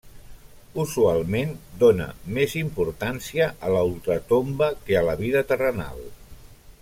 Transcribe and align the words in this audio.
Usualment 0.83 1.51
dóna 1.83 2.07
més 2.37 2.55
importància 2.63 3.49
a 3.67 3.71
la 3.79 3.83
ultratomba 3.93 4.71
que 4.89 5.01
a 5.03 5.07
la 5.13 5.19
vida 5.25 5.45
terrenal. 5.53 6.03